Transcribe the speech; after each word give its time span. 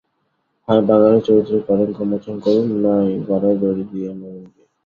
হয় 0.67 0.83
বাঙালি-চরিত্রের 0.87 1.61
কলঙ্ক 1.67 1.97
মোচন 2.09 2.35
করুন, 2.39 2.67
নয় 2.83 3.11
গলায় 3.27 3.57
দড়ি 3.61 3.83
দিয়ে 3.91 4.09
মরুন 4.13 4.45
গে। 4.47 4.63